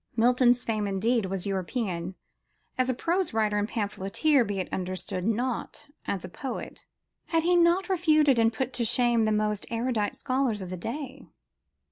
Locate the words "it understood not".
4.59-5.89